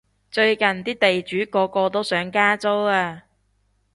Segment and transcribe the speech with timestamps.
[0.31, 3.25] 最近啲地主個個都想加租啊